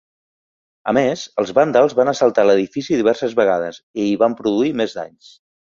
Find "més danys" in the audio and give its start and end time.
4.83-5.35